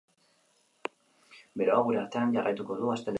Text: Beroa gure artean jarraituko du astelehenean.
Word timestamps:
Beroa 1.61 1.83
gure 1.89 2.01
artean 2.05 2.37
jarraituko 2.39 2.83
du 2.83 2.93
astelehenean. 2.93 3.09